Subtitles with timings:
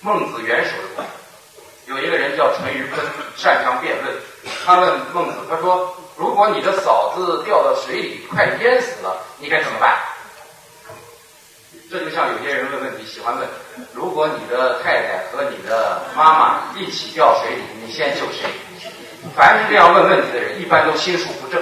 [0.00, 1.04] 孟子元首的。
[1.86, 3.00] 有一个人叫陈于鲲，
[3.36, 4.14] 擅长辩论。
[4.64, 9.98] 他问孟子，他说：“如果你的嫂子掉到水里，快淹死了，你该怎么办？”
[11.90, 13.48] 这就像有些人问问题，喜欢问：
[13.94, 18.48] 如果你的太太和你的妈妈一起掉水里，你先救谁？
[19.34, 21.60] 凡是这样问问题的人，一般都心术不正。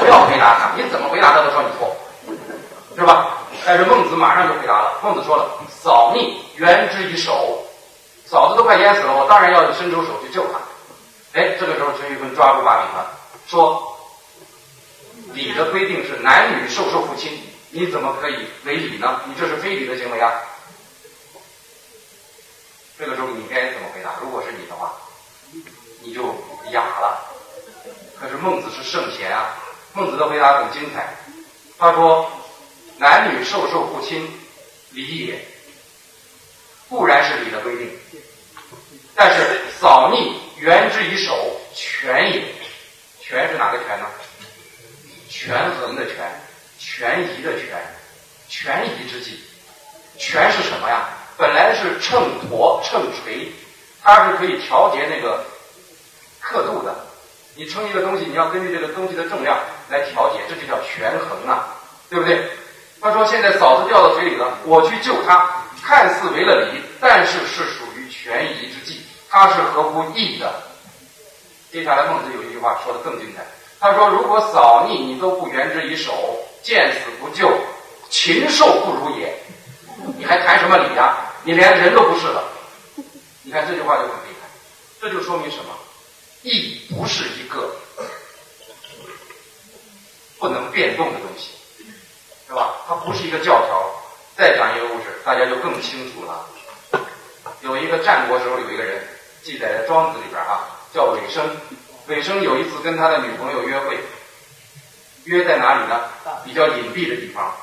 [0.00, 1.96] 不要回答他，你怎么回答他都说你错，
[2.94, 3.38] 是吧？
[3.64, 4.98] 但是孟子马上就回答了。
[5.02, 5.48] 孟子说了
[5.82, 7.64] ：“嫂逆，援之以手。
[8.26, 10.60] 嫂子都快淹死了，我当然要伸出手去救她。”
[11.34, 13.10] 哎，这个时候陈玉坤抓住把柄了，
[13.46, 13.98] 说
[15.32, 17.40] ：“礼的规定是男女授受父亲，
[17.70, 19.22] 你怎么可以违礼呢？
[19.26, 20.30] 你这是非礼的行为啊！”
[22.98, 24.14] 这个时候你该怎么回答？
[24.22, 24.92] 如果是你的话，
[26.00, 26.22] 你就
[26.70, 27.18] 哑了。
[28.20, 29.56] 可是孟子是圣贤啊，
[29.94, 31.16] 孟子的回答很精彩。
[31.78, 32.30] 他说
[32.98, 34.30] ：“男女授受父亲，
[34.90, 35.44] 礼也，
[36.92, 37.90] 固然是礼的规定。
[39.14, 41.34] 但是扫逆原之以手，
[41.74, 42.44] 权也。
[43.18, 44.04] 权是哪个权呢？
[45.30, 46.30] 权衡的权，
[46.78, 47.82] 权宜的权，
[48.46, 49.40] 权宜之计。
[50.18, 51.08] 权是什么呀？
[51.38, 53.50] 本来是秤砣、秤锤，
[54.02, 55.42] 它是可以调节那个
[56.40, 56.94] 刻度的。”
[57.56, 61.74] 你称一个东西，你要根据这个东西的重量来调节，这就叫权衡啊，
[62.10, 62.50] 对不对？
[63.00, 70.62] 他说现在嫂子掉到水里了，我去救她，看似违了礼，但是是属于权宜之计，它是合乎义的。
[71.70, 73.44] 接下来孟子有一句话说的更精彩，
[73.80, 77.50] 他说如果扫逆你都不援之以手，见死不救，
[78.10, 79.34] 禽兽不如也。
[80.16, 81.16] 你还谈什么礼呀？
[81.44, 82.44] 你连人都不是了。
[83.42, 84.48] 你看这句话就很厉害，
[85.00, 85.74] 这就说明什么？
[86.42, 87.74] 义不是一个
[90.38, 91.50] 不能变动的东西，
[92.46, 92.76] 是吧？
[92.86, 94.01] 它不是一个教条。
[94.36, 96.46] 再讲一个故事，大家就更清楚了。
[97.60, 99.06] 有一个战国时候有一个人，
[99.42, 101.44] 记载在《庄子》里边啊，叫尾生。
[102.08, 103.98] 尾生有一次跟他的女朋友约会，
[105.24, 106.00] 约在哪里呢？
[106.44, 107.54] 比较隐蔽的地方，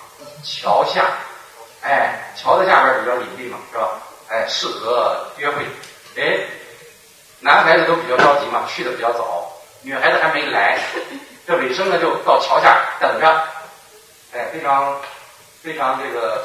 [0.43, 1.05] 桥下。
[1.81, 3.89] 哎，桥的下边比较隐蔽嘛，是吧？
[4.29, 5.65] 哎，适合约会。
[6.15, 6.39] 哎。
[7.41, 9.49] 男孩子都比较着急嘛，去的比较早，
[9.81, 10.77] 女孩子还没来，
[11.47, 13.43] 这尾生呢就到桥下等着，
[14.33, 14.99] 哎，非常
[15.63, 16.43] 非常这个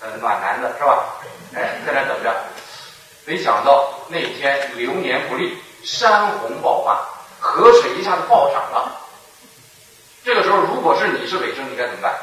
[0.00, 1.04] 呃暖男的是吧？
[1.54, 2.34] 哎，在那等着，
[3.26, 7.00] 没想到那天流年不利，山洪爆发，
[7.40, 8.92] 河水一下子暴涨了。
[10.24, 12.14] 这个时候，如果是你是尾生，你该怎么办？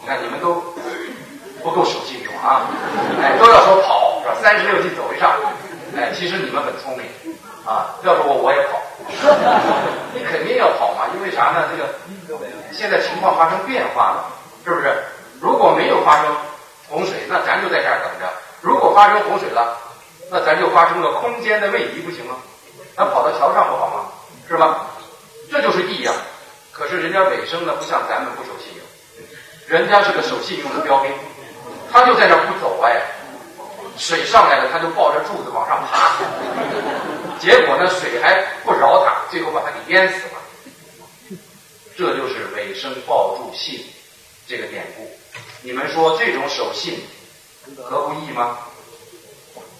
[0.00, 0.62] 你看你们都
[1.62, 2.62] 不够守信用啊，
[3.20, 4.36] 哎，都要说跑是吧？
[4.42, 5.36] 三十六计走为上。
[5.96, 7.06] 哎，其实你们很聪明，
[7.64, 8.82] 啊，要是我我也跑，
[10.12, 11.68] 你肯定要跑嘛，因为啥呢？
[11.72, 11.76] 这
[12.34, 12.38] 个
[12.70, 14.26] 现在情况发生变化了，
[14.64, 15.02] 是不是？
[15.40, 16.36] 如果没有发生
[16.88, 18.26] 洪水，那咱就在这儿等着；
[18.60, 19.76] 如果发生洪水了，
[20.30, 22.36] 那咱就发生了空间的位移，不行吗？
[22.96, 24.06] 咱跑到桥上不好吗？
[24.48, 24.86] 是吧？
[25.50, 26.12] 这就是义呀。
[26.72, 28.84] 可是人家尾生呢，不像咱们不守信用，
[29.66, 31.12] 人家是个守信用的标兵，
[31.92, 33.00] 他就在那不走哎。
[33.98, 36.12] 水上来了，他就抱着柱子往上爬，
[37.40, 41.38] 结果呢，水还不饶他，最后把他给淹死了。
[41.96, 43.86] 这就是尾生抱柱信
[44.46, 45.10] 这个典故。
[45.66, 47.02] 你们说这种守信
[47.82, 48.56] 合乎义吗？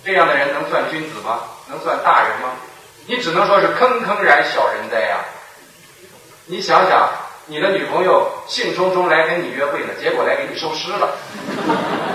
[0.04, 1.44] 这样的人能算君子吗？
[1.69, 2.54] 能算大人吗？
[3.06, 5.25] 你只能说是坑坑然小人哉呀！
[6.46, 7.08] 你想想，
[7.46, 11.16] 你的女朋友兴冲冲来跟你约会呢，结果来给你收尸了，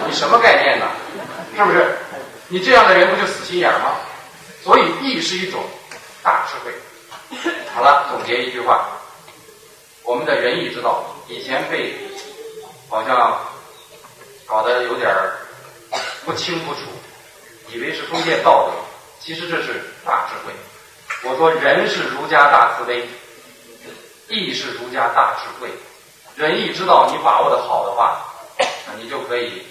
[0.05, 0.87] 你什么概念呢？
[1.55, 1.97] 是不是？
[2.49, 3.95] 你这样的人不就死心眼吗？
[4.61, 5.63] 所以义是一种
[6.21, 7.41] 大智慧。
[7.73, 8.85] 好了，总结一句话：
[10.03, 11.95] 我们的仁义之道以前被
[12.89, 13.39] 好像
[14.51, 15.09] 搞得有点
[16.25, 16.81] 不清不楚，
[17.69, 18.73] 以为是封建道德，
[19.21, 20.53] 其实这是大智慧。
[21.23, 23.07] 我说仁是儒家大慈悲，
[24.27, 25.71] 义是儒家大智慧。
[26.35, 28.25] 仁义之道你把握的好的话，
[28.97, 29.65] 你就可以。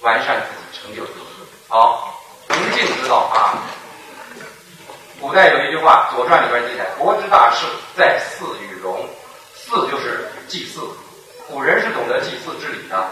[0.00, 1.20] 完善自己，成就自己。
[1.68, 3.54] 好，崇敬之道啊。
[5.20, 7.66] 古代有一句话，《左传》里边记载：“国之大事，
[7.96, 9.08] 在祀与戎。”
[9.54, 10.80] 祀就是祭祀，
[11.52, 13.06] 古人是懂得祭祀之礼的。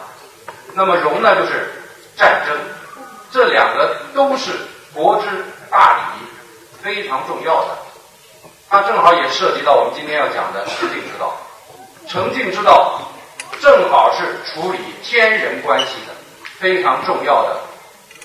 [0.73, 1.71] 那么戎呢，就是
[2.17, 2.57] 战争。
[3.31, 4.51] 这两个都是
[4.95, 5.27] 国之
[5.71, 6.27] 大礼，
[6.83, 7.79] 非常重要的。
[8.71, 11.37] 它正好也涉及到我们今天要讲的成敬之道。
[12.09, 13.03] 成敬之道
[13.61, 16.15] 正好是处理天人关系的。
[16.59, 17.61] 非常重要的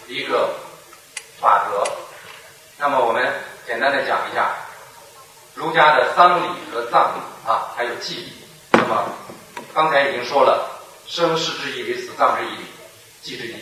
[0.07, 0.50] 一个
[1.41, 1.83] 法则。
[2.77, 3.33] 那么我们
[3.67, 4.53] 简单的讲一下
[5.53, 8.33] 儒家的丧礼和葬礼啊，还有祭礼。
[8.71, 9.06] 那么
[9.75, 12.63] 刚才已经说了，生事之以为，死葬之以礼。
[13.22, 13.56] 祭之仪，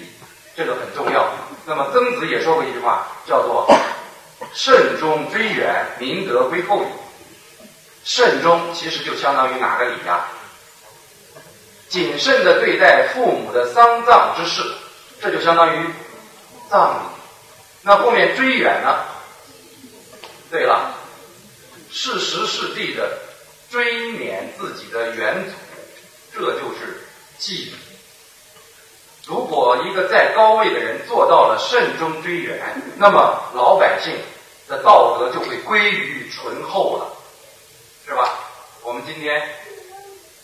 [0.56, 1.27] 这个很重要。
[1.65, 3.68] 那么曾子也说过一句话，叫做
[4.54, 6.88] “慎终追远，民德归后矣”。
[8.06, 10.27] 慎终其实就相当于哪个礼呀？
[11.89, 14.62] 谨慎的对待父母的丧葬之事，
[15.19, 15.89] 这就相当于
[16.69, 17.00] 葬礼。
[17.81, 19.00] 那后面追远呢？
[20.51, 20.94] 对了，
[21.89, 23.18] 是时是地的
[23.71, 25.51] 追勉自己的远祖，
[26.33, 27.01] 这就是
[27.38, 27.74] 祭。
[29.25, 32.59] 如果一个在高位的人做到了慎终追远，
[32.97, 34.13] 那么老百姓
[34.68, 37.07] 的道德就会归于醇厚了，
[38.06, 38.38] 是吧？
[38.83, 39.41] 我们今天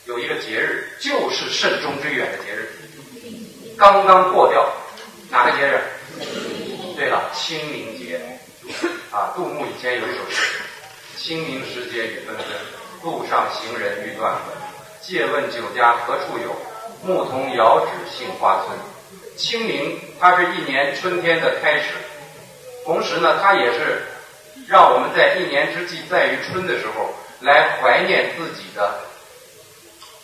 [0.06, 2.72] 有一个节日，就是慎终追远的节日，
[3.78, 4.66] 刚刚过掉，
[5.30, 5.82] 哪个节日？
[6.96, 8.22] 对了，清明节。
[9.12, 10.62] 啊，杜牧以前有一首诗
[11.18, 12.46] ：“清明时节雨纷纷，
[13.02, 14.69] 路上行人欲断魂。
[15.10, 16.56] 借问酒家何处有？”
[17.02, 18.78] 牧童遥指杏花村，
[19.38, 21.94] 清明它是一年春天的开始，
[22.84, 24.04] 同时呢，它也是
[24.68, 27.10] 让我们在一年之计在于春的时候
[27.40, 29.00] 来怀念自己的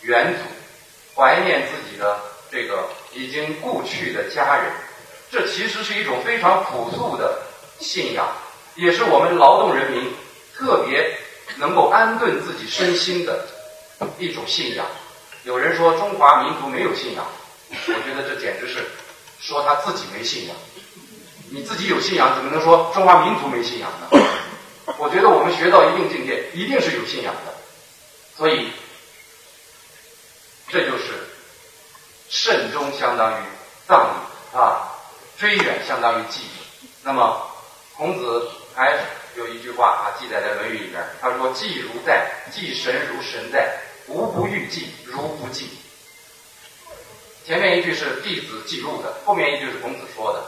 [0.02, 4.70] 远祖，怀念自己的这个已经故去的家人。
[5.30, 7.40] 这其实是一种非常朴素的
[7.80, 8.28] 信仰，
[8.74, 10.12] 也是我们劳动人民
[10.54, 11.16] 特别
[11.56, 13.46] 能够安顿自己身心的
[14.18, 14.86] 一种信仰。
[15.44, 17.24] 有人说中华民族没有信仰，
[17.70, 18.84] 我觉得这简直是
[19.40, 20.56] 说他自己没信仰。
[21.50, 24.08] 你自己有信仰，怎么能说中华民族没信仰呢？
[24.98, 27.54] 我觉得我们学到一定境界，一定是有信仰的。
[28.36, 28.70] 所以，
[30.68, 31.28] 这就是
[32.28, 33.44] 慎终相当于
[33.86, 34.90] 葬礼啊，
[35.38, 36.40] 追远相当于祭。
[37.02, 37.46] 那么，
[37.96, 38.98] 孔子还
[39.36, 43.78] 有一句话啊，记载在《论语》里边，他说：“祭如在，祭神如神在。”
[44.08, 45.68] 无不欲祭，如不祭。
[47.44, 50.44] 前面一句是弟子记录的，后面一句是孔子说的，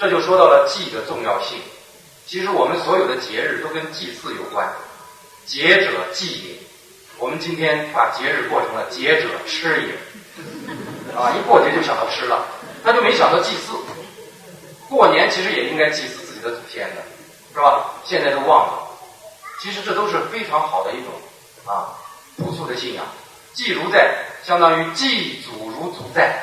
[0.00, 1.58] 这就说到了祭的重要性。
[2.26, 4.68] 其实我们所有的节日都跟祭祀有关，
[5.46, 6.54] 节者祭也。
[7.18, 12.46] 我们今天把节日过成了节者吃也，啊，一过节就想到吃了，
[12.82, 13.72] 那就没想到祭祀。
[14.88, 17.02] 过年其实也应该祭祀自己的祖先的，
[17.58, 17.90] 是吧？
[18.04, 18.88] 现在都忘了。
[19.60, 21.12] 其实这都是非常好的一种
[21.66, 21.90] 啊。
[22.36, 23.04] 朴素的信仰，
[23.52, 24.14] 祭如在，
[24.44, 26.40] 相当于祭祖如祖在。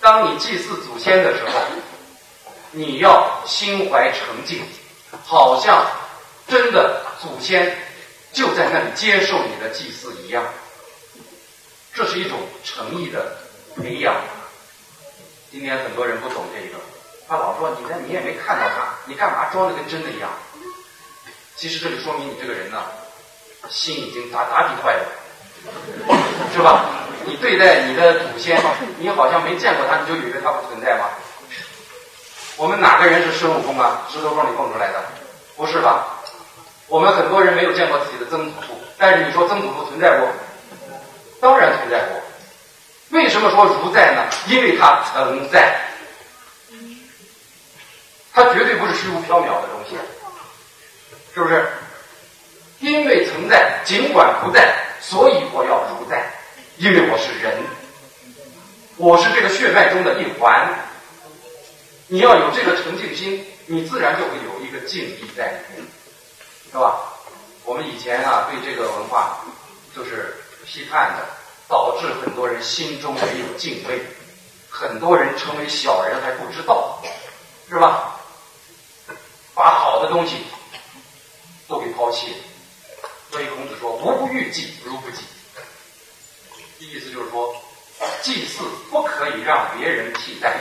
[0.00, 1.60] 当你祭祀祖先的时候，
[2.70, 4.64] 你要心怀诚敬，
[5.26, 5.86] 好像
[6.48, 7.76] 真的祖先
[8.32, 10.42] 就在那里接受你的祭祀一样。
[11.92, 13.36] 这是一种诚意的
[13.76, 14.14] 培养。
[15.50, 16.82] 今天很多人不懂这个，
[17.28, 20.30] 他老说你那你也没看到他，你干嘛装的跟真的一样？
[21.56, 22.82] 其实这就说明你这个人呢，
[23.68, 25.04] 心已经打打底坏了。
[26.54, 26.84] 是吧？
[27.24, 28.62] 你对待你的祖先，
[28.98, 31.08] 你好像没见过他，你就以为他不存在吗？
[32.56, 34.06] 我们哪个人是孙悟空啊？
[34.12, 35.02] 石头缝里蹦出来的？
[35.56, 36.06] 不是吧？
[36.88, 40.28] 我们很多人没有见过自己的曾祖父，但是你说曾祖父存在过？
[41.40, 42.20] 当然存在过。
[43.10, 44.22] 为什么说如在呢？
[44.46, 45.80] 因为他曾在，
[48.32, 49.96] 他绝对不是虚无缥缈的东西，
[51.36, 51.68] 是不是？
[52.80, 54.74] 因为存在，尽管不在。
[55.02, 56.32] 所以我要如在，
[56.78, 57.62] 因为我是人，
[58.96, 60.66] 我是这个血脉中的一环。
[62.06, 65.86] 你要有这个诚敬心，你自然就会有一个敬意在里面，
[66.72, 67.00] 是吧？
[67.64, 69.44] 我们以前啊对这个文化
[69.94, 71.26] 就是批判的，
[71.68, 74.00] 导致很多人心中没有敬畏，
[74.70, 76.98] 很多人成为小人还不知道，
[77.68, 78.18] 是吧？
[79.54, 80.46] 把好的东西
[81.96, 82.34] 抛弃。
[83.30, 85.24] 所以孔子说：“吾不欲祭，如不祭。”
[86.78, 87.56] 意思就是说，
[88.22, 90.54] 祭祀不可以让别人替代。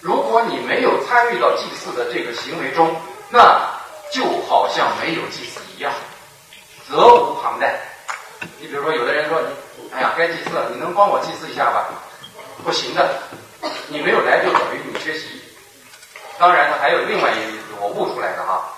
[0.00, 2.94] 如果你没有参与到祭祀的这个行为中，
[3.30, 3.68] 那
[4.12, 5.92] 就好像没有祭祀一样，
[6.88, 7.80] 责无旁贷。
[8.60, 9.42] 你比如说，有的人说：“，
[9.90, 11.88] 哎呀，该祭祀了，你能帮我祭祀一下吧？”
[12.62, 13.22] 不行的，
[13.88, 15.42] 你没有来就等于你缺席。
[16.38, 18.72] 当然呢，还有另外一个意思，我悟出来的哈，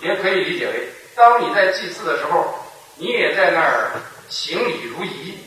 [0.00, 2.54] 也可以理解为，当你在祭祀的时候。
[3.00, 3.92] 你也在那儿
[4.28, 5.38] 行礼如仪，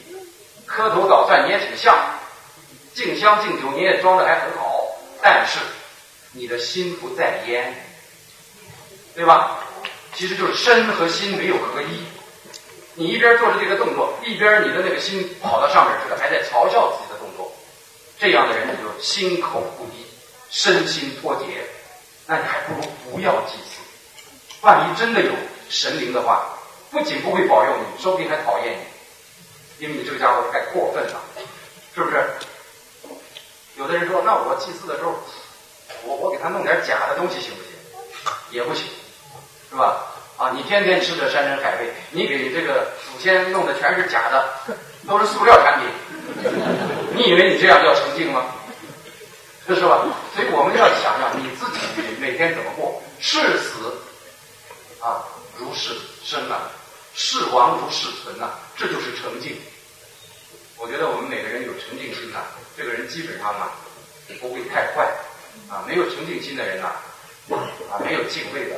[0.65, 1.93] 磕头捣蒜，你也挺像，
[2.93, 4.85] 敬香敬酒，你也装的还很好，
[5.21, 5.59] 但是
[6.31, 7.75] 你的心不在焉，
[9.13, 9.59] 对吧？
[10.15, 12.05] 其实就是身和心没有合一。
[12.93, 17.51] 你一边做着这个动作，一边你的那个心跑到上面去了，还在嘲笑自己的动作。
[18.17, 20.05] 这样的人你就心口不一，
[20.49, 21.65] 身心脱节，
[22.27, 23.81] 那你还不如不要祭祀。
[24.61, 25.33] 万一真的有
[25.71, 26.45] 神灵的话。
[26.91, 31.21] 不仅不会保佑你，说不定还讨厌你，因为你这个家伙太过分了，
[31.95, 32.21] 是不是？
[33.77, 35.15] 有的人说，那我祭祀的时候，
[36.03, 37.71] 我我给他弄点假的东西行不行？
[38.49, 38.87] 也不行，
[39.69, 40.03] 是吧？
[40.35, 44.75] 啊，你天天吃着山珍海味，你给这个祖先弄的全是假的，
[45.07, 45.87] 都是塑料产品，
[47.15, 48.47] 你以为你这样叫成敬吗？
[49.65, 50.03] 是吧？
[50.35, 51.79] 所以我们要想想你自己
[52.19, 53.97] 每天怎么过，誓死
[54.99, 55.23] 啊
[55.61, 55.93] 如是
[56.25, 56.57] 生呐，
[57.13, 59.55] 视亡如是存呐，这就是成敬。
[60.77, 62.39] 我觉得我们每个人有沉静心呐，
[62.75, 63.69] 这个人基本上啊
[64.41, 65.05] 不会太坏
[65.69, 65.85] 啊。
[65.87, 66.87] 没有沉静心的人呐，
[67.91, 68.75] 啊没有敬畏的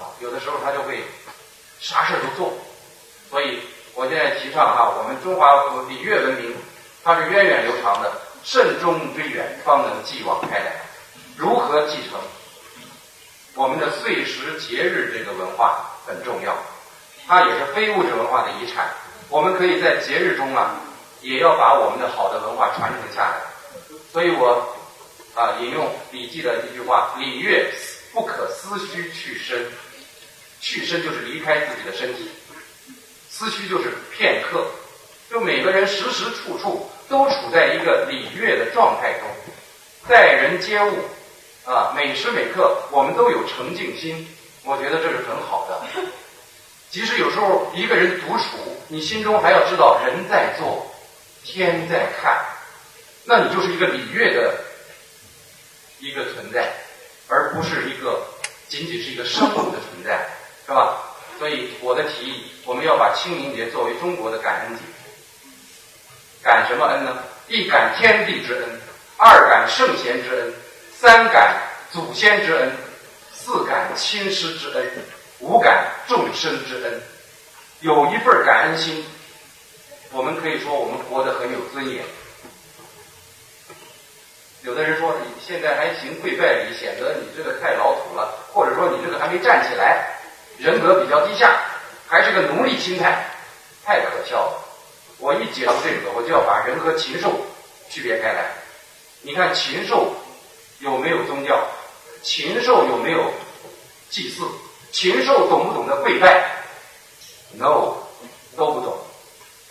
[0.00, 1.04] 啊，有的时候他就会
[1.78, 2.54] 啥事都做。
[3.28, 3.60] 所以
[3.92, 5.46] 我现在提倡哈，我们中华
[5.88, 6.56] 礼乐文明，
[7.04, 8.10] 它是源远流长的，
[8.42, 10.80] 慎终追远，方能继往开来。
[11.36, 12.18] 如何继承？
[13.56, 16.56] 我们的岁时节日这个文化很重要，
[17.26, 18.88] 它也是非物质文化的遗产。
[19.28, 20.80] 我们可以在节日中啊。
[21.24, 23.36] 也要把我们的好的文化传承下来，
[24.12, 24.76] 所以我
[25.34, 27.64] 啊引用《礼记》的一句话：“礼乐
[28.12, 29.72] 不可思虚去身，
[30.60, 32.30] 去身就是离开自己的身体，
[33.30, 34.66] 思虚就是片刻。
[35.30, 39.26] 就每个人时时处处都处在一个礼乐的状态中，
[40.06, 40.92] 待人接物
[41.64, 44.28] 啊，每时每刻我们都有诚敬心，
[44.64, 45.80] 我觉得这是很好的。
[46.90, 50.90] 即使有时候一个人独处，你心中还要知道人在做。”
[51.46, 52.42] 天在看，
[53.24, 54.54] 那你就是一个礼乐的
[55.98, 56.72] 一个存在，
[57.28, 58.26] 而不是一个
[58.66, 60.26] 仅仅是一个生物的存在，
[60.64, 61.02] 是吧？
[61.38, 64.80] 所以我的提议，我们要把清明节作为中国的感恩节。
[66.42, 67.22] 感什么恩呢？
[67.46, 68.80] 一感天地之恩，
[69.18, 70.54] 二感圣贤之恩，
[70.98, 71.60] 三感
[71.92, 72.72] 祖先之恩，
[73.44, 74.90] 自感亲师之恩，
[75.40, 77.02] 无感众生之恩。
[77.80, 79.04] 有一份感恩心。
[80.12, 82.04] 我们可以说我们活得很有尊严。
[84.62, 90.06] 有的人说你现在还行跪拜礼，显得你这个太老土了，或者说你这个还没站起来，
[90.56, 91.60] 人格比较低下，
[92.06, 93.26] 还是个奴隶心态，
[93.84, 94.64] 太可笑了。
[95.18, 97.44] 我一解读这个，我就要把人和禽兽
[97.90, 98.52] 区别开来。
[99.20, 100.14] 你看禽兽
[100.78, 101.60] 有没有宗教？
[102.24, 103.30] 禽兽有没有
[104.10, 104.42] 祭祀？
[104.90, 106.50] 禽兽懂不懂得跪拜
[107.52, 107.96] ？No，
[108.56, 108.96] 都不懂。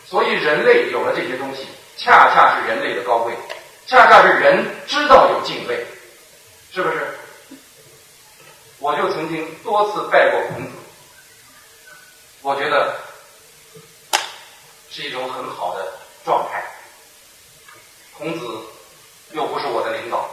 [0.05, 1.67] 所以人类有了这些东西，
[1.98, 3.33] 恰恰是人类的高贵，
[3.88, 5.86] 恰恰是人知道有敬畏，
[6.72, 7.17] 是不是？
[8.79, 10.72] 我就曾经多次拜过孔子，
[12.41, 12.95] 我觉得
[14.91, 15.93] 是一种很好的
[16.24, 16.63] 状态。
[18.17, 18.45] 孔子
[19.31, 20.29] 又不是我的领导，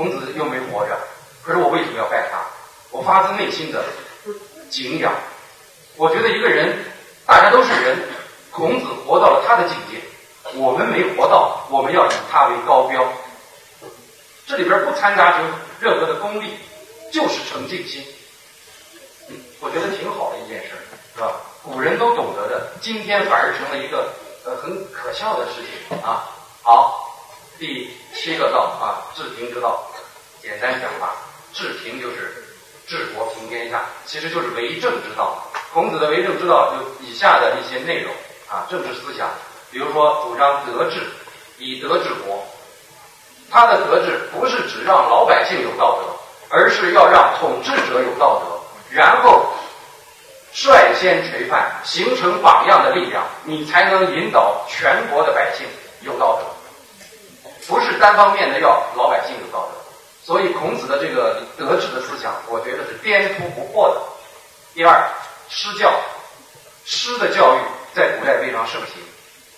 [0.00, 0.98] 孔子又没活着，
[1.44, 2.38] 可是我为什么要拜他？
[2.90, 3.84] 我发自内心的
[4.70, 5.12] 敬仰。
[5.96, 6.74] 我觉得一个人。
[7.26, 7.98] 大家都是人，
[8.50, 10.00] 孔子活到了他的境界，
[10.54, 13.06] 我们没活到，我们要以他为高标。
[14.46, 15.44] 这里边不掺杂着
[15.80, 16.54] 任何的功利，
[17.12, 18.02] 就是诚敬心。
[19.60, 20.70] 我觉得挺好的一件事，
[21.14, 21.30] 是吧？
[21.62, 24.14] 古人都懂得的，今天反而成了一个
[24.46, 26.26] 呃很可笑的事情啊。
[26.62, 27.14] 好，
[27.58, 29.88] 第七个道啊，治平之道，
[30.42, 31.16] 简单讲吧，
[31.52, 32.44] 治平就是
[32.86, 35.46] 治国平天下，其实就是为政之道。
[35.72, 38.12] 孔子的为政之道就以下的一些内容
[38.48, 39.28] 啊，政治思想，
[39.70, 41.00] 比如说主张德治，
[41.58, 42.44] 以德治国。
[43.50, 49.52] 他的德治不是只让老百姓有道德，而是要让统治者有道德，然后
[50.52, 55.66] 率先垂范，形成榜样的力量，你才能引导全国的百姓
[56.02, 57.50] 有道德。
[57.66, 59.79] 不是单方面的要老百姓有道德。
[60.30, 64.00] 所以孔子的这个德治的思想，我觉得是颠扑不破的。
[64.72, 65.04] 第二。
[65.48, 65.92] 师教，
[66.84, 67.58] 师的教育
[67.92, 69.02] 在古代非常盛行。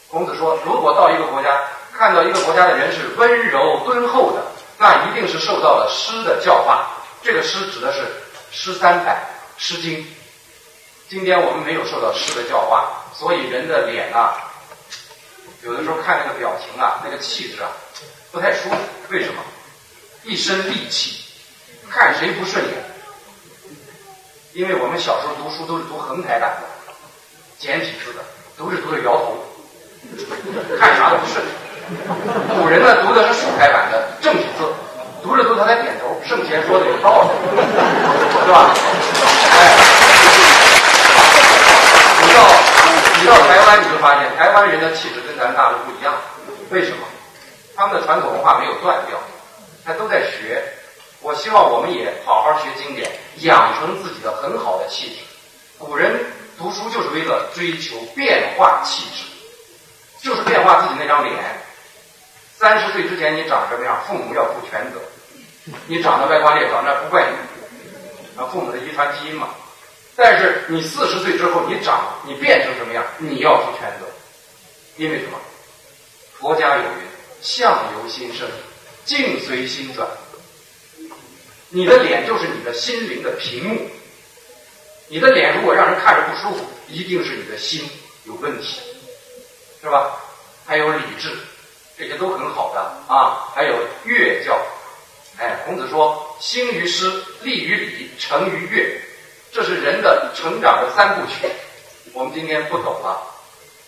[0.09, 1.61] 孔子说，如果到一个国家，
[1.93, 4.43] 看到一个国家的人是温柔敦厚的，
[4.79, 6.87] 那一定是受到了师的教化。
[7.23, 8.01] 这个师指的是
[8.51, 9.13] 《诗三百》
[9.63, 9.99] 《诗经》。
[11.11, 14.41] 今天我们没有受到诗的教化，所以人的脸啊，
[15.65, 17.69] 有的时候看那个表情啊，那个气质啊，
[18.31, 18.77] 不太舒服。
[19.11, 19.43] 为什么？
[20.25, 21.25] 一身戾气，
[21.91, 22.75] 看谁不顺眼。
[24.53, 26.69] 因为我们小时候读书都是读横排版的
[27.59, 28.23] 简体字的，
[28.57, 29.45] 都是读的摇头，
[30.79, 31.43] 看啥都不顺。
[32.55, 34.65] 古人呢读的是竖排版的正体字，
[35.23, 37.31] 读着读他才点头，圣贤说的有道理，
[38.47, 38.75] 是吧？
[39.51, 39.75] 哎，
[42.23, 42.39] 你到
[43.21, 46.15] 你到台湾你就发现，台湾人的气质跟咱大陆不一样，
[46.71, 46.99] 为什么？
[47.75, 49.19] 他们的传统文化没有断掉，
[49.85, 50.63] 他都在学。
[51.21, 53.11] 我希望我们也好好学经典，
[53.43, 55.17] 养成自己的很好的气质。
[55.79, 56.19] 古人
[56.59, 59.25] 读书就是为了追求变化气质，
[60.21, 61.37] 就是变化自己那张脸。
[62.59, 65.01] 三十岁之前你长什么样，父母要负全责。
[65.87, 69.49] 你长得歪瓜裂枣，那不怪你，啊，父母的遗传基因嘛。
[70.17, 74.07] 但是你四十岁之后，你长，你变成什么样，你要负全责。
[74.97, 75.39] 因为什么？
[76.39, 77.09] 佛家有云：
[77.41, 78.49] 相由心生，
[79.05, 80.09] 境随心转。
[81.71, 83.91] 你的脸就是你的心灵的屏幕。
[85.09, 87.89] 你的脸如果让人看着不舒服，一定是你的心
[88.25, 88.81] 有问题，
[89.81, 90.19] 是吧？
[90.65, 91.37] 还有理智，
[91.99, 92.81] 这些都很好的
[93.13, 93.53] 啊。
[93.55, 94.59] 还有乐教，
[95.39, 97.11] 哎，孔子说：兴于诗，
[97.43, 99.01] 立于礼，成于乐，
[99.53, 101.47] 这是人的成长的三部曲。
[102.15, 103.23] 我们今天不懂了，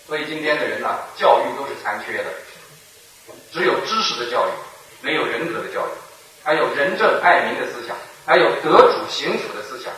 [0.07, 2.25] 所以今天的人呢，教育都是残缺的，
[3.53, 4.51] 只有知识的教育，
[5.05, 5.91] 没有人格的教育。
[6.43, 7.97] 还有仁政爱民的思想，
[8.27, 9.93] 还有德主刑辅的思想。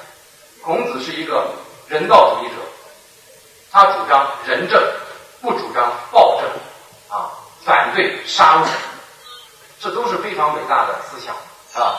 [0.63, 1.49] 孔子是一个
[1.89, 2.55] 人道主义者，
[3.71, 4.83] 他主张仁政，
[5.41, 6.51] 不主张暴政，
[7.09, 7.31] 啊，
[7.65, 8.67] 反对杀戮，
[9.81, 11.35] 这都是非常伟大的思想
[11.81, 11.99] 啊。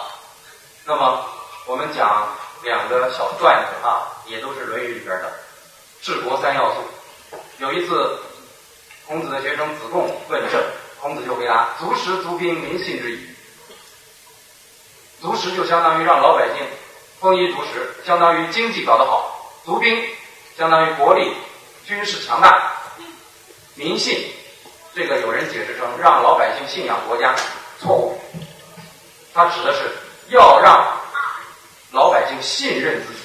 [0.86, 1.26] 那么
[1.66, 2.28] 我们讲
[2.64, 5.32] 两个小段子啊，也都是《论语》里边的
[6.02, 7.38] 治国三要素。
[7.58, 8.18] 有一次，
[9.08, 10.62] 孔子的学生子贡问政，
[11.01, 13.20] 孔子就回答：“足食足兵，民信之矣。”
[15.22, 16.66] 足食就相当于让老百姓
[17.20, 19.32] 丰衣足食，相当于经济搞得好；
[19.66, 20.04] 足兵
[20.58, 21.34] 相当于国力、
[21.86, 22.50] 军事强大；
[23.75, 24.32] 民信，
[24.94, 27.36] 这个有人解释成让老百姓信仰国家，
[27.80, 28.20] 错误。
[29.34, 29.92] 他指的是
[30.30, 31.00] 要让
[31.92, 33.20] 老百姓信任自己，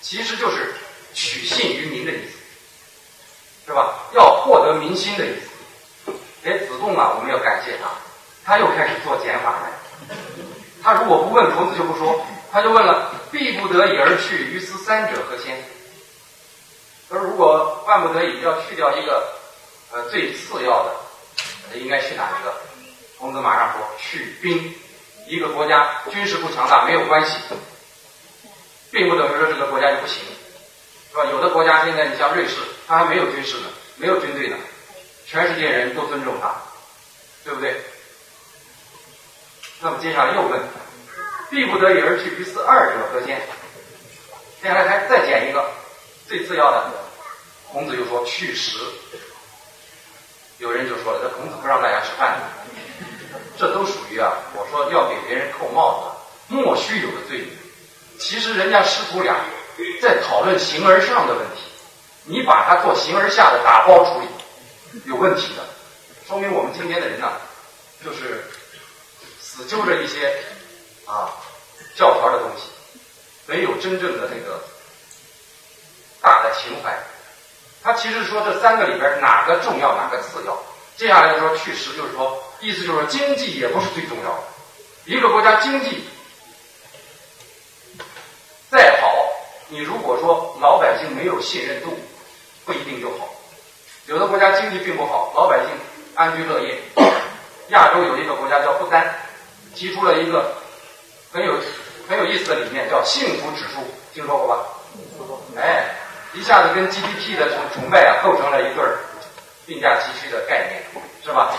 [0.00, 0.74] 其实就是
[1.12, 2.32] 取信于民的意思，
[3.66, 3.94] 是吧？
[4.12, 5.49] 要获得民心的意思。
[6.44, 7.90] 哎，子贡啊，我们要感谢他，
[8.44, 9.70] 他又开始做减法了。
[10.82, 15.56] 他如果不问孔子就不说，他就问了：“必不得已而去，于斯三者何先？”
[17.10, 19.34] 他说：“如果万不得已要去掉一个
[19.92, 22.54] 呃最次要的，应该去哪一个？”
[23.18, 24.74] 孔子马上说：“去兵。
[25.26, 27.36] 一个国家军事不强大没有关系，
[28.90, 30.24] 并不等于说这个国家就不行，
[31.10, 31.24] 是吧？
[31.30, 32.56] 有的国家现在你像瑞士，
[32.88, 34.56] 它还没有军事呢，没有军队呢，
[35.30, 36.52] 全世界人都尊重他，
[37.44, 37.80] 对不对？”
[39.80, 40.60] 那么接下来又问
[41.48, 43.40] ：“必不得已而去于斯二者何先？”
[44.60, 45.70] 接下来还再减一个
[46.28, 46.90] 最次要的，
[47.72, 48.78] 孔子又说：“去食。”
[50.58, 52.36] 有人就说了：“这孔子不让大家吃饭，
[53.56, 54.32] 这都属于啊！
[54.52, 57.48] 我说要给别人扣帽子，莫须有的罪名。
[58.18, 59.36] 其实人家师徒俩
[60.02, 61.62] 在讨论形而上的问题，
[62.24, 64.26] 你把它做形而下的打包处理，
[65.04, 65.64] 有问题的，
[66.26, 67.32] 说明我们今天的人呢，
[68.04, 68.44] 就是。”
[69.42, 70.32] 死揪着一些
[71.04, 71.34] 啊
[71.96, 72.70] 教条的东西，
[73.46, 74.62] 没有真正的那个
[76.20, 76.96] 大的情怀。
[77.82, 80.56] 他其实说这三个里边哪个重要，哪个次要。
[80.96, 84.42] 接下来说去实，就是说意思就是说经济也不是最重要的。
[85.06, 86.04] 一个国家经济
[88.70, 89.12] 再好，
[89.68, 91.98] 你如果说老百姓没有信任度，
[92.64, 93.34] 不一定就好。
[94.10, 95.68] 有的国家经济并不好，老百姓
[96.16, 96.76] 安居乐业。
[97.68, 99.06] 亚洲有一个国家叫不丹。
[99.72, 100.52] 提出了一个
[101.32, 101.54] 很有
[102.08, 104.66] 很有意思的理念，叫幸福指数，听说过吧？
[105.56, 105.94] 哎，
[106.34, 108.98] 一下子跟 GDP 的崇崇拜啊，构成了一对儿
[109.64, 110.82] 并驾齐驱的概念，
[111.22, 111.54] 是吧？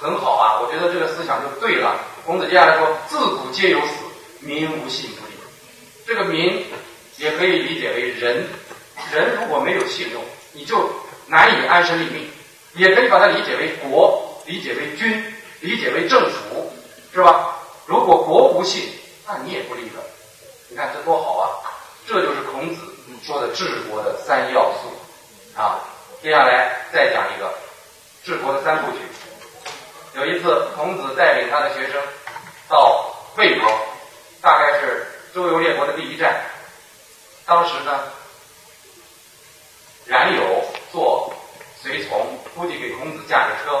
[0.00, 1.94] 很好啊，我觉得这个思想就对了。
[2.26, 3.94] 孔子接下来说：“自古皆有死，
[4.40, 5.34] 民无信不立。”
[6.04, 6.66] 这个“民”
[7.18, 8.48] 也可以理解为人，
[9.12, 10.90] 人如果没有信用，你就
[11.32, 12.28] 难以安身立命；
[12.74, 16.70] 也可以把它理解为国，理解为君，理解为政府。
[17.14, 17.56] 是吧？
[17.86, 18.92] 如果国不信，
[19.26, 20.02] 那你也不立了。
[20.68, 21.48] 你看这多好啊！
[22.06, 22.82] 这就是孔子
[23.22, 25.80] 说的治国的三要素啊。
[26.22, 27.52] 接下来再讲一个
[28.24, 28.98] 治国的三部曲。
[30.14, 32.00] 有一次，孔子带领他的学生
[32.68, 33.70] 到魏国，
[34.42, 36.44] 大概是周游列国的第一站。
[37.46, 38.00] 当时呢，
[40.06, 40.61] 冉有
[41.82, 43.80] 随从，估计给孔子驾着车。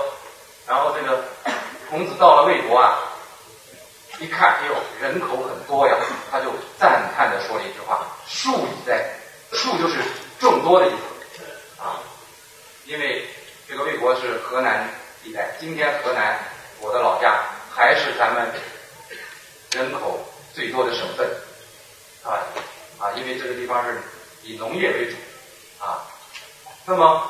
[0.66, 1.24] 然后这个
[1.88, 2.98] 孔子到了魏国啊。
[4.18, 5.96] 一看，哎呦，人口很多呀，
[6.30, 9.10] 他就赞叹的说了一句话：“数以在，
[9.52, 9.98] 数就是
[10.38, 11.42] 众多的意思
[11.82, 11.98] 啊。”
[12.86, 13.26] 因为
[13.66, 14.88] 这个魏国是河南
[15.24, 16.38] 地带，今天河南
[16.78, 17.42] 我的老家
[17.74, 18.52] 还是咱们
[19.72, 20.20] 人口
[20.54, 21.28] 最多的省份
[22.22, 22.38] 啊
[23.00, 24.00] 啊，因为这个地方是
[24.42, 25.16] 以农业为主
[25.84, 26.06] 啊。
[26.84, 27.28] 那么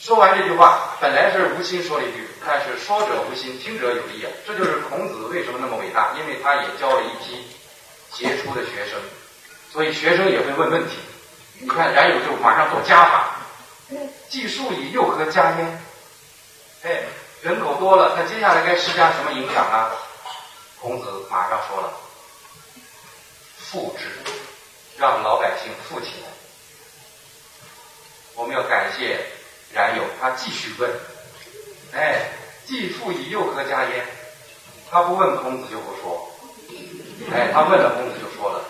[0.00, 2.26] 说完这句话，本来是无心说了一句。
[2.46, 4.32] 但是说者无心，听者有意啊！
[4.46, 7.46] 这就是孔子为什么那么伟大，因为他也教了一批
[8.12, 8.98] 杰出的学生，
[9.70, 10.96] 所以学生也会问问题。
[11.60, 13.36] 你看冉有就马上做加法，
[14.30, 15.82] 计数以又何加焉？
[16.84, 17.02] 哎，
[17.42, 19.90] 人口多了，那接下来该施加什么影响啊？
[20.80, 21.92] 孔子马上说了，
[23.58, 24.06] 富之，
[24.96, 26.28] 让老百姓富起来。
[28.36, 29.18] 我们要感谢
[29.72, 30.90] 然有，他继续问，
[31.92, 32.30] 哎，
[32.66, 34.04] 既富以又何家焉？
[34.90, 36.32] 他不问孔子就不说，
[37.32, 38.64] 哎，他问了孔子就说了，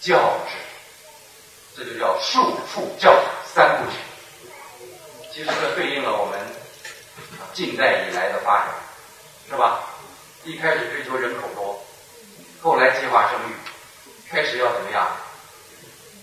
[0.00, 0.54] 教之，
[1.76, 3.12] 这就叫束处教
[3.44, 3.98] 三不取。
[5.32, 6.38] 其实这对应了我们
[7.52, 8.74] 近代以来的发展，
[9.50, 9.80] 是吧？
[10.44, 11.84] 一开始追求人口多，
[12.62, 13.52] 后来计划生育，
[14.30, 15.10] 开始要怎么样？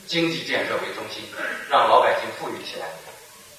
[0.08, 1.24] 经济建设为中心，
[1.70, 2.88] 让老百姓富裕起来，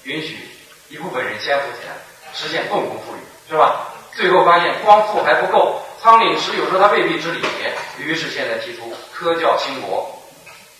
[0.03, 0.49] 允许
[0.89, 1.95] 一部分人先富起来，
[2.33, 3.19] 实现共同富裕，
[3.49, 3.87] 是吧？
[4.13, 10.21] 最后发现光富还不够，仓廪实有时候他未必知礼节，于是现在提出科教兴国，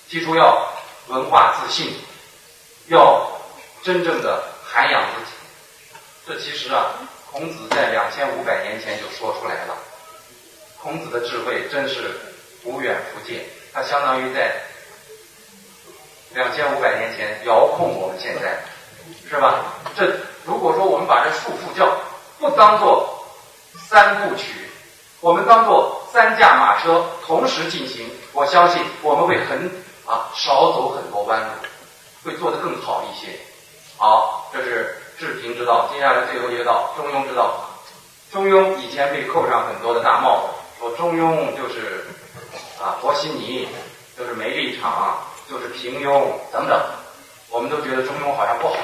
[0.08, 0.74] 提出要
[1.08, 1.94] 文化自信，
[2.88, 3.28] 要
[3.84, 5.32] 真正的涵养自己。
[6.28, 6.94] 这其实啊，
[7.32, 9.76] 孔子在两千五百年前就说出来了。
[10.82, 12.12] 孔子的智慧真是
[12.64, 14.52] 无远弗届，他相当于在。
[16.34, 18.60] 两千五百年前遥控我们现在，
[19.30, 19.56] 是吧？
[19.96, 20.08] 这
[20.46, 21.88] 如果说我们把这束缚教
[22.40, 23.26] 不当做
[23.90, 24.70] 三部曲，
[25.20, 29.70] 我们当做三驾马车同时进行，我相信我们会很
[30.06, 31.48] 啊少走很多弯路，
[32.24, 33.32] 会做得更好一些。
[33.98, 35.90] 好，这是治平之道。
[35.92, 37.70] 接下来最后一个道，中庸之道。
[38.32, 42.06] 中庸以前被扣上很多的大帽子，说中庸就是
[42.80, 43.68] 啊和稀泥，
[44.18, 45.18] 就是没立场。
[45.48, 46.82] 就是平庸等等，
[47.52, 48.76] 我们都觉得中庸好像不好。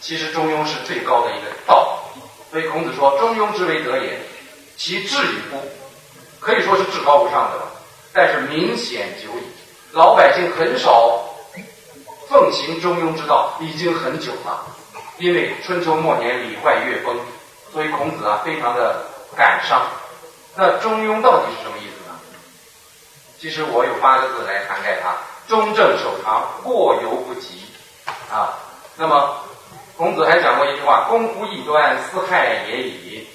[0.00, 2.02] 其实中庸是最高的一个道，
[2.50, 4.18] 所以孔子说：“中庸之为德也，
[4.76, 5.62] 其志与乎？”
[6.40, 7.70] 可以说是至高无上的了。
[8.12, 9.42] 但是明显久矣，
[9.92, 11.22] 老百姓很少
[12.28, 14.66] 奉行中庸之道，已经很久了。
[15.18, 17.14] 因为春秋末年礼坏乐崩，
[17.70, 19.04] 所以孔子啊非常的
[19.36, 19.82] 感伤。
[20.56, 22.18] 那中庸到底是什么意思呢？
[23.38, 25.14] 其实我有八个字来涵盖它。
[25.46, 27.64] 中正守常，过犹不及，
[28.30, 28.54] 啊，
[28.96, 29.36] 那么
[30.00, 33.28] 孔子还讲过一句话：“攻乎异端，斯害也已。”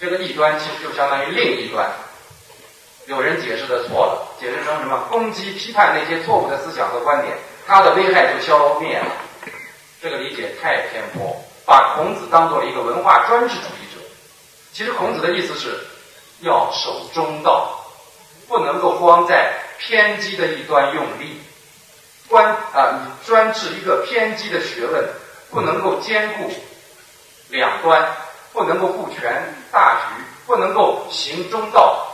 [0.00, 1.86] 这个异端其实就相当于另一端。
[3.04, 5.06] 有人解释的错了，解释成什么？
[5.10, 9.04] 攻击、批判那些错误的思想和观点，它的危害就消灭了。
[10.00, 14.00] 这个理解太偏颇，把孔子当做了一个文化专制主义者。
[14.72, 15.78] 其实孔子的意思是
[16.40, 17.84] 要守中道，
[18.48, 19.52] 不能够光在。
[19.76, 21.42] 偏激的一端用力，
[22.30, 25.06] 专啊，你专治一个偏激的学问，
[25.54, 26.52] 不能够兼顾
[27.48, 28.12] 两端，
[28.52, 32.08] 不能够顾全大局，不能够行中道，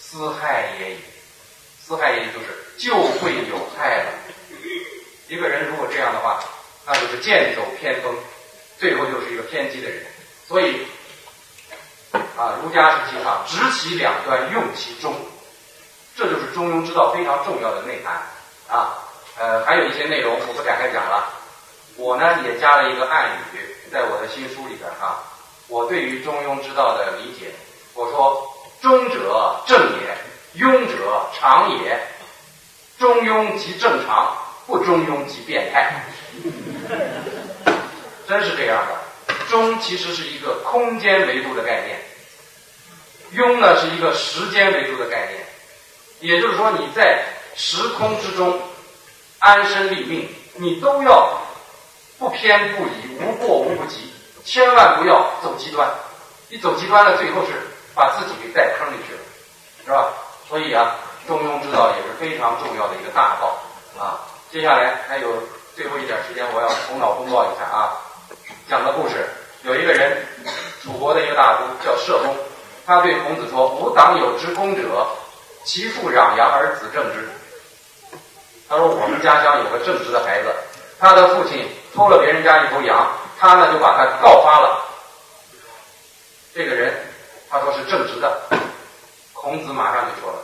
[0.00, 0.98] 私害也已。
[1.80, 4.10] 私害也就是就会有害了。
[5.28, 6.42] 一个人如果这样的话，
[6.86, 8.12] 那就是剑走偏锋，
[8.78, 10.04] 最后就是一个偏激的人。
[10.48, 10.88] 所以
[12.36, 15.14] 啊，儒家是提倡执其两端，用其中。
[16.16, 18.14] 这就是中庸之道非常重要的内涵
[18.68, 18.98] 啊，
[19.38, 21.28] 呃，还有一些内容我不展开讲了。
[21.96, 23.58] 我呢也加了一个暗语，
[23.92, 25.22] 在我的新书里边哈。
[25.68, 27.52] 我对于中庸之道的理解，
[27.94, 28.46] 我说
[28.82, 32.00] 中者正也，庸者常也。
[32.98, 36.04] 中庸即正常，不中庸即变态。
[38.28, 42.00] 真是这样的，中其实是一个空间维度的概念，
[43.34, 45.44] 庸呢是一个时间维度的概念。
[46.20, 47.24] 也就是说，你在
[47.56, 48.60] 时空之中
[49.40, 51.42] 安身立命，你都要
[52.24, 54.10] 不偏不倚，无过无不及，
[54.46, 55.86] 千万不要走极端。
[56.48, 57.52] 你走极端了，最后是
[57.94, 59.20] 把自己给带坑里去了，
[59.84, 60.08] 是吧？
[60.48, 63.58] 所以啊，中庸之道也是非常重要的一个大道
[63.98, 64.24] 啊。
[64.50, 65.34] 接下来还有
[65.76, 67.92] 最后一点时间，我要头脑风暴一下啊。
[68.70, 69.28] 讲个故事，
[69.62, 70.24] 有一个人，
[70.82, 72.34] 楚国的一个大夫叫社公，
[72.86, 75.06] 他对孔子说：“吾党有之功者。”
[75.62, 77.28] 其父攘羊而子正之。
[78.66, 80.48] 他说：“我们家乡有个正直的孩子，
[80.98, 84.84] 他的父亲偷了别人家一头羊，他呢就把他告发了。
[86.52, 86.92] 这个人
[87.48, 88.42] 他说是正直的，
[89.32, 90.38] 孔子马上就说了：‘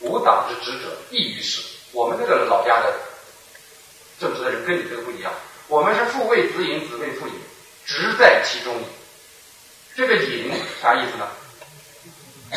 [0.00, 2.92] 吾党之直者异于是。’我们这个老家的
[4.18, 5.30] 正直的人跟你这个不一样，
[5.68, 7.34] 我们是父为子隐，子为父隐，
[7.84, 8.84] 直在其中矣。
[9.94, 11.28] 这个隐啥意思呢？”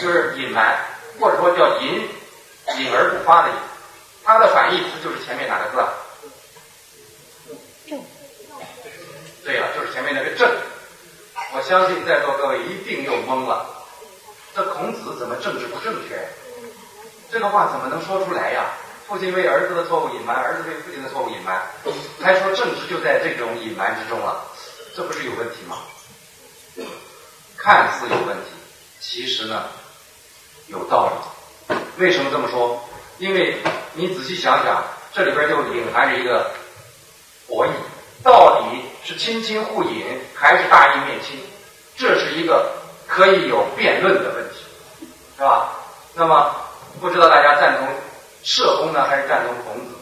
[0.02, 0.78] 就是隐瞒，
[1.20, 2.10] 或者说叫隐
[2.78, 3.56] 隐而不发的隐，
[4.24, 5.88] 它的反义词就是前面哪个字啊？
[9.46, 10.50] 对了，就是前面那个正。
[11.54, 13.66] 我相信在座各位一定又懵了，
[14.56, 16.28] 这孔子怎么政治不正确？
[17.32, 18.74] 这个话怎么能说出来呀？
[19.08, 21.62] 父亲为儿子的错误隐瞒，儿子为父亲的错误隐瞒，
[22.20, 24.44] 还说政治就在这种隐瞒之中了。
[24.96, 25.78] 这不是有问题吗？
[27.56, 28.50] 看似有问题，
[29.00, 29.70] 其实呢
[30.68, 31.12] 有道
[31.70, 31.76] 理。
[31.98, 32.84] 为什么这么说？
[33.20, 33.62] 因为
[33.94, 36.52] 你仔细想想，这里边就隐含着一个
[37.48, 37.70] 博弈，
[39.06, 41.40] 是亲亲互隐还是大义灭亲？
[41.96, 42.72] 这是一个
[43.08, 44.66] 可以有辩论的问题，
[45.38, 45.70] 是吧？
[46.16, 46.56] 那么
[47.00, 47.88] 不知道大家赞同
[48.44, 49.96] 社公呢，还是赞同孔子？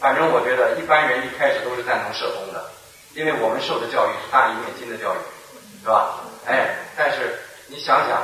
[0.00, 2.64] 反正我觉得一般人一开始都是赞同社公的，
[3.14, 5.18] 因为我们受的教育是大义灭亲的教育，
[5.82, 6.20] 是吧？
[6.46, 8.22] 哎，但是你想想。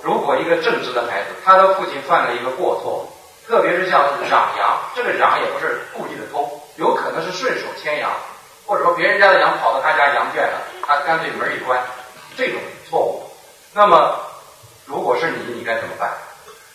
[0.00, 3.12] 如果一个正直的孩子，他的父亲犯了一个过错，
[3.48, 8.08] 特别是像攘羊，这个攘也不是故意的偷，有可能是顺手牵羊，
[8.68, 11.82] 或者说别人家的羊跑到他家羊圈了，他干脆门一关，
[12.36, 13.30] 这种错误。
[13.72, 14.20] 那么，
[14.84, 16.12] 如果是你，你该怎么办？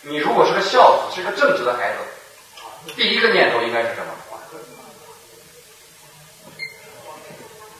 [0.02, 4.12] 你如果是个孝子，是个正直的孩子，第一个念头应该是什么？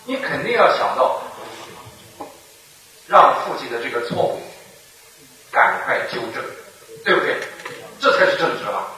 [0.05, 1.21] 你肯定要想到，
[3.09, 4.41] 让父亲的这个错误。
[5.51, 6.43] 赶快纠正，
[7.05, 7.37] 对不对？
[8.01, 8.89] 这才是正直吧？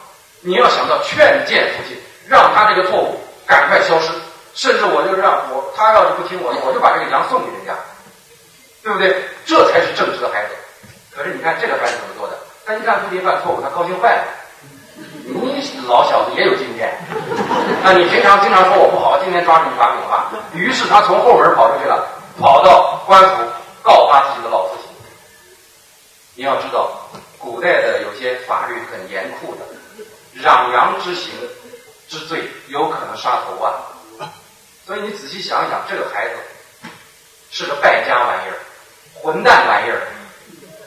[0.41, 1.95] 你要想到劝谏父亲，
[2.27, 4.07] 让他这个错误赶快消失，
[4.57, 7.77] 甚至我就让我他要是不听我的，我就把这个羊送给人家，
[8.81, 9.23] 对不对？
[9.45, 10.55] 这才是正直的孩子。
[11.15, 12.35] 可是你看这个孩子怎么做的？
[12.65, 14.23] 他一看父亲犯错误，他高兴坏了。
[14.97, 16.91] 你老小子也有今天，
[17.83, 20.31] 那你平常经常说我不好，今天抓住你把柄了。
[20.53, 22.07] 于是他从后门跑出去了，
[22.39, 23.43] 跑到官府
[23.83, 24.89] 告发自己的老父亲。
[26.33, 26.89] 你要知道，
[27.37, 29.61] 古代的有些法律很严酷的，
[30.43, 31.31] 攘羊之刑
[32.09, 33.73] 之罪有可能杀头啊！
[34.87, 36.35] 所以你仔细想想，这个孩子
[37.51, 38.55] 是个败家玩意儿，
[39.13, 40.07] 混蛋玩意儿，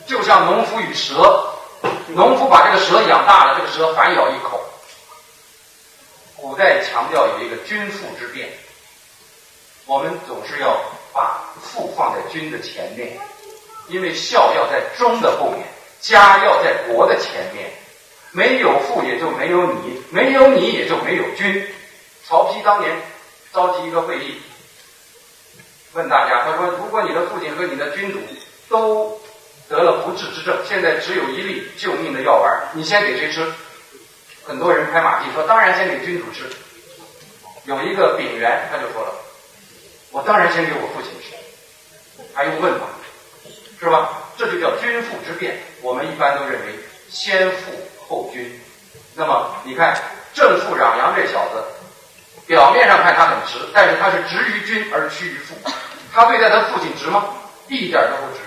[0.06, 1.52] 就像农夫与蛇，
[2.08, 4.64] 农夫把这个蛇养大了，这个蛇反咬一口。
[6.34, 8.48] 古代强调有一个君父之辩，
[9.84, 10.80] 我们总是要
[11.12, 13.18] 把父放在君的前面。
[13.88, 15.66] 因为孝要在忠的后面，
[16.00, 17.70] 家要在国的前面，
[18.30, 21.68] 没有父也就没有你，没有你也就没有君。
[22.24, 22.96] 曹丕当年
[23.52, 24.40] 召集一个会议，
[25.92, 28.20] 问大家，他说：“如果你的父亲和你的君主
[28.68, 29.20] 都
[29.68, 33.52] 得了不治之症，现在只有一粒救命的药丸，你先给谁吃？”
[34.46, 36.48] 很多人拍马屁说：“当然先给君主吃。”
[37.66, 39.14] 有一个丙原他就说了
[40.12, 41.34] ：“我当然先给我父亲吃。”
[42.32, 42.86] 还用问吗？
[43.80, 44.22] 是吧？
[44.36, 45.58] 这就叫君父之辩。
[45.82, 46.74] 我们一般都认为
[47.08, 47.72] 先父
[48.06, 48.60] 后君。
[49.14, 50.00] 那么你看
[50.34, 51.64] 正父攘阳这小子，
[52.50, 55.54] 表面上看他很直，但是他是直于君而屈于父。
[56.12, 57.26] 他对待他父亲直吗？
[57.68, 58.40] 一点都不直。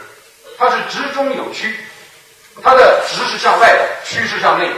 [0.57, 1.73] 他是直中有屈，
[2.61, 4.75] 他的直是向外的，屈是向内的。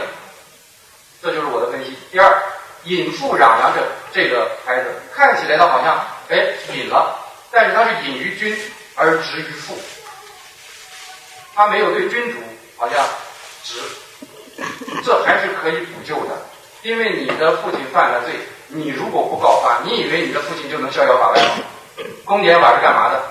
[1.20, 1.98] 这就是我的分析。
[2.12, 2.40] 第二，
[2.84, 3.82] 隐父攘阳这
[4.14, 7.18] 这个孩子，看起来他好像哎隐了，
[7.50, 8.56] 但是他是隐于君
[8.94, 9.76] 而直于父。
[11.52, 12.38] 他没有对君主
[12.76, 13.04] 好像
[13.64, 13.80] 直，
[15.04, 16.46] 这还是可以补救的。
[16.82, 18.34] 因为你的父亲犯了罪，
[18.68, 21.48] 你如果不告发，你以为你的父亲就能逍遥法外吗？
[22.24, 23.22] 公检法是干嘛的？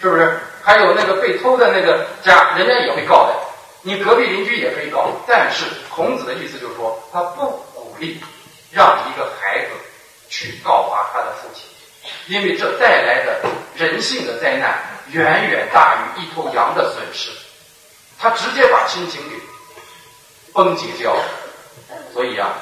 [0.00, 0.38] 是不是？
[0.62, 3.34] 还有那个被偷的那个家，人家也会告的。
[3.82, 5.10] 你隔壁邻居也可以告。
[5.26, 8.20] 但是孔子的意思就是说，他不鼓励
[8.70, 9.70] 让一个孩子
[10.28, 11.64] 去告发他的父亲，
[12.26, 13.40] 因为这带来的
[13.76, 14.78] 人性的灾难。
[15.10, 17.30] 远远大于一头羊的损失，
[18.18, 19.36] 他直接把亲情给
[20.52, 21.24] 崩解掉了。
[22.12, 22.52] 所以啊，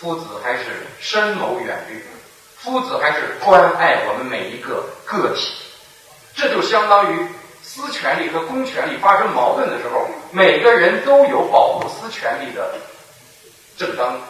[0.00, 2.04] 夫子还是深谋远虑，
[2.56, 5.52] 夫子还是关爱我们每一个个体。
[6.36, 7.26] 这就相当于
[7.64, 12.74] 私权利和公权力发生矛盾的时候，每个人都有保护私权利的
[13.76, 14.20] 正当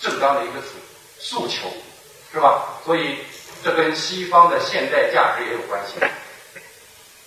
[0.00, 1.68] 正当的一个诉诉求，
[2.32, 2.80] 是吧？
[2.86, 3.18] 所以
[3.62, 6.02] 这跟西方的现代价值也有关系。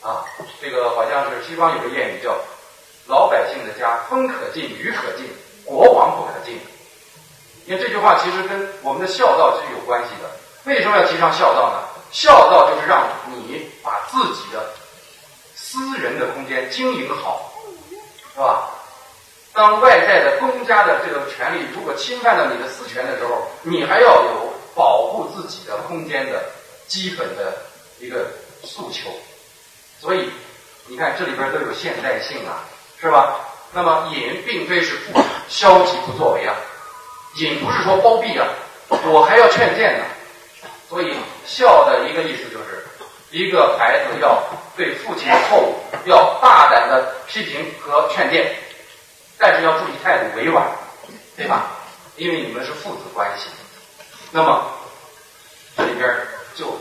[0.02, 0.26] 啊，
[0.60, 2.36] 这个好像是西方有个谚语叫
[3.06, 5.28] “老百姓的家，风可进，雨可进，
[5.64, 6.60] 国王不可进”。
[7.68, 10.30] 因为这句话其实跟我们的孝道是有关系的。
[10.64, 11.84] 为什么要提倡孝道呢？
[12.12, 14.74] 孝道就是让你把自己的
[15.54, 17.52] 私人的空间经营好，
[18.34, 18.70] 是吧？
[19.54, 26.46] 当外在的公家的这个权利如果侵犯到你的私权的时候，你还要有保护自己的空间的
[26.88, 27.54] 基本的
[28.00, 28.28] 一个
[28.64, 29.10] 诉求。
[30.00, 30.30] 所以，
[30.86, 32.64] 你看这里边都有现代性啊，
[33.02, 33.36] 是吧？
[33.74, 36.56] 那么隐并非是不消极不作为啊，
[37.38, 38.48] 隐不是说包庇啊，
[39.06, 40.06] 我还要劝谏呢。
[40.90, 42.86] 所以孝的一个意思就是，
[43.32, 44.42] 一个孩子要
[44.76, 48.56] 对父亲的错误要大胆的批评和劝谏，
[49.38, 50.66] 但是要注意态度委婉，
[51.36, 51.72] 对吧？
[52.16, 53.50] 因为你们是父子关系。
[54.32, 54.66] 那么
[55.76, 56.16] 这里边
[56.56, 56.78] 就。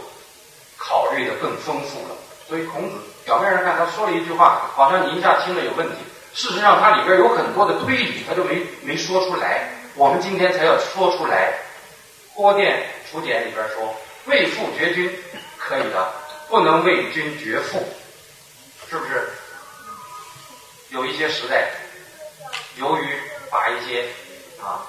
[0.78, 2.14] 考虑的更丰富了。
[2.48, 5.94] 所以孔子表面上看他说了一句话，好像你一下听了有问题，
[6.32, 9.68] 事实上他里边有很多的推理，他就没没说出来。
[9.96, 11.54] 我们今天才要说出来。
[12.38, 13.94] 《郭店楚简》里边说
[14.26, 15.10] ：“为父绝君，
[15.56, 16.12] 可以的，
[16.50, 17.82] 不能为君绝父。”
[18.90, 19.26] 是不是？
[20.90, 21.70] 有一些时代，
[22.76, 23.18] 由于
[23.50, 24.04] 把一些
[24.62, 24.84] 啊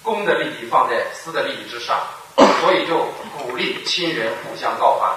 [0.00, 2.06] 公的利益放在私的利益之上，
[2.60, 3.04] 所以就
[3.36, 5.16] 鼓励亲人互相告发，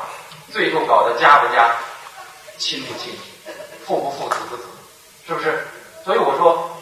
[0.52, 1.76] 最后搞得家不家，
[2.58, 3.16] 亲不亲，
[3.86, 4.64] 父不父，子不子，
[5.28, 5.68] 是不是？
[6.04, 6.77] 所以我说，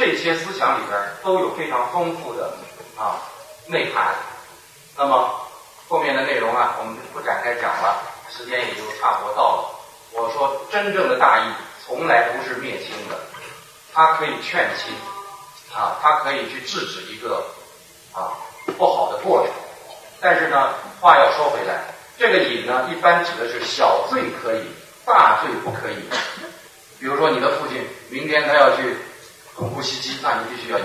[0.00, 2.54] 这些思想里边都有非常丰富的
[2.96, 3.20] 啊
[3.66, 4.14] 内涵。
[4.96, 5.42] 那么
[5.88, 8.00] 后面的内容啊，我们不展开讲了，
[8.34, 9.74] 时间也就差不多到了。
[10.12, 11.42] 我说，真正的大义
[11.84, 13.18] 从来不是灭亲的，
[13.92, 14.94] 它可以劝亲，
[15.76, 17.44] 啊，它可以去制止一个
[18.14, 18.32] 啊
[18.78, 19.52] 不好的过程。
[20.18, 21.84] 但是呢，话要说回来，
[22.16, 24.64] 这个隐呢，一般指的是小罪可以，
[25.04, 26.08] 大罪不可以。
[26.98, 28.96] 比如说，你的父亲明天他要去
[29.60, 30.78] 恐怖袭击，那你必须要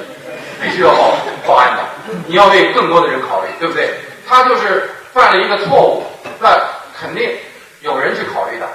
[0.61, 1.13] 必须要报
[1.47, 1.83] 报案的，
[2.27, 3.95] 你要为更多的人考虑，对不对？
[4.27, 6.03] 他就是犯了一个错误，
[6.41, 6.59] 那
[6.93, 7.37] 肯定
[7.79, 8.67] 有人去考虑的。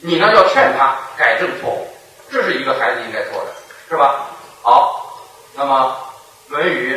[0.00, 1.86] 你呢要劝他改正错误，
[2.30, 3.52] 这是一个孩子应该做的，
[3.86, 4.30] 是吧？
[4.62, 5.20] 好，
[5.54, 5.94] 那么
[6.50, 6.94] 《论语》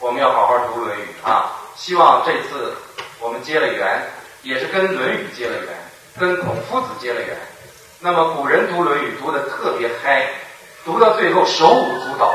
[0.00, 1.52] 我们要好好读《论语》啊。
[1.76, 2.74] 希望这次
[3.20, 4.02] 我们结了缘，
[4.42, 5.68] 也是跟《论语》结了缘，
[6.18, 7.36] 跟孔夫子结了缘。
[8.00, 10.28] 那么古人读《论语》读的特别嗨，
[10.84, 12.34] 读到最后手舞足蹈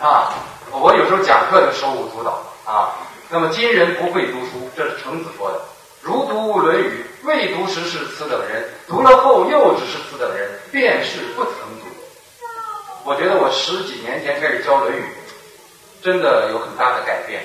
[0.00, 0.34] 啊！
[0.70, 2.92] 我有时候讲课就手舞足蹈啊。
[3.30, 5.60] 那么今人不会读书，这是程子说的。
[6.02, 11.86] 如读《论语》，未读时是此等人；读了后又只是此等人，便是不曾读。
[13.04, 15.00] 我觉得我十几年前开始教《论语》，
[16.04, 17.42] 真的有很大的改变。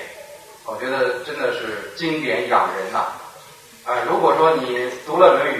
[0.66, 3.06] 我觉得真的是经典养人呐！
[3.86, 5.58] 啊，如果说你读了《论语》，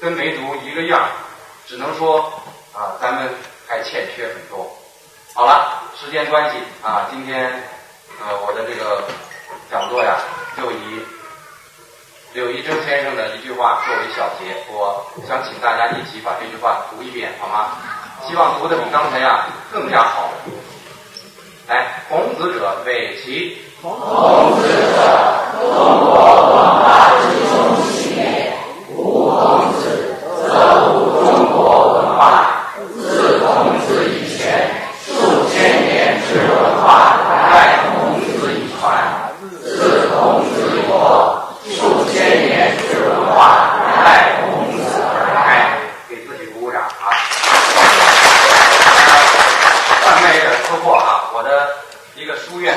[0.00, 1.06] 跟没读一个样，
[1.66, 2.32] 只能说
[2.74, 3.30] 啊，咱们
[3.70, 4.68] 还欠缺很多。
[5.32, 7.48] 好了，时间关系啊，今天
[8.18, 9.04] 呃我的这个
[9.70, 10.18] 讲座呀，
[10.56, 11.06] 就以。
[12.32, 17.70] 柳一征先生的一句话作为小结，我想请大家一起把这句话读一遍，好吗？
[18.24, 20.30] 希望读的比刚才呀更加好。
[21.66, 23.58] 来，孔子者为其。
[23.82, 23.98] 孔
[24.60, 25.02] 子者，
[25.58, 26.14] 中国
[26.54, 28.52] 文化之中心也。
[28.90, 30.14] 无孔子，
[30.46, 32.62] 则无中国文化。
[32.94, 34.70] 自孔子以前，
[35.04, 37.18] 数千年之文化，
[37.50, 39.34] 在孔子以传。
[39.64, 41.36] 自孔子以后。
[41.72, 45.78] 数千年之文化，赖孔子而开。
[46.08, 46.90] 给自己鼓鼓掌啊！
[50.04, 51.30] 外面有点车祸啊！
[51.32, 51.70] 我的
[52.16, 52.76] 一个书院，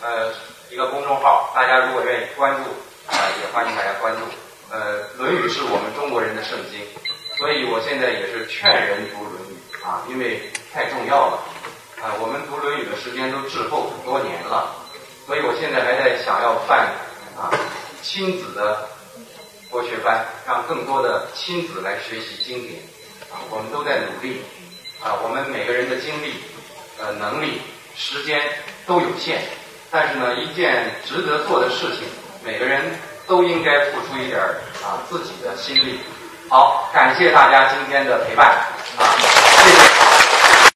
[0.00, 0.32] 呃，
[0.70, 2.70] 一个公众号，大家如果愿意关注，
[3.10, 4.20] 啊，也欢迎大家关注。
[4.70, 6.80] 呃，《论语》是我们中国人的圣经，
[7.36, 11.42] 所以我现在也是劝人读《论语》啊，因为太重要了。
[12.00, 14.70] 啊，我们读《论语》的时间都滞后很多年了，
[15.26, 16.86] 所以我现在还在想要办
[17.36, 17.50] 啊。
[18.00, 18.88] 亲子的
[19.68, 22.80] 国学班，让更多的亲子来学习经典
[23.28, 23.42] 啊！
[23.50, 24.40] 我们都在努力
[25.02, 25.18] 啊！
[25.20, 26.34] 我们每个人的精力、
[26.98, 27.60] 呃能力、
[27.96, 28.40] 时间
[28.86, 29.42] 都有限，
[29.90, 32.06] 但是呢，一件值得做的事情，
[32.44, 32.96] 每个人
[33.26, 34.40] 都应该付出一点
[34.84, 35.98] 啊自己的心力。
[36.48, 38.46] 好，感谢谢大家今天的陪伴
[38.96, 39.27] 啊！